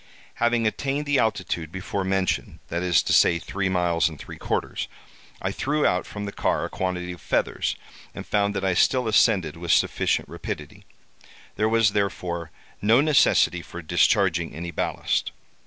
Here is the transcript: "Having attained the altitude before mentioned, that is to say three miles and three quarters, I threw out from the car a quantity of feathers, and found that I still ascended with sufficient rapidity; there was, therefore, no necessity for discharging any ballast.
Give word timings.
"Having 0.41 0.65
attained 0.65 1.05
the 1.05 1.19
altitude 1.19 1.71
before 1.71 2.03
mentioned, 2.03 2.57
that 2.69 2.81
is 2.81 3.03
to 3.03 3.13
say 3.13 3.37
three 3.37 3.69
miles 3.69 4.09
and 4.09 4.17
three 4.17 4.39
quarters, 4.39 4.87
I 5.43 5.51
threw 5.51 5.85
out 5.85 6.07
from 6.07 6.25
the 6.25 6.31
car 6.31 6.65
a 6.65 6.71
quantity 6.71 7.11
of 7.11 7.21
feathers, 7.21 7.75
and 8.15 8.25
found 8.25 8.55
that 8.55 8.65
I 8.65 8.73
still 8.73 9.07
ascended 9.07 9.57
with 9.57 9.71
sufficient 9.71 10.27
rapidity; 10.27 10.85
there 11.55 11.69
was, 11.69 11.91
therefore, 11.91 12.49
no 12.81 12.99
necessity 12.99 13.61
for 13.61 13.83
discharging 13.83 14.55
any 14.55 14.71
ballast. 14.71 15.31